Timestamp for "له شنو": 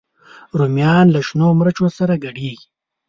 1.13-1.47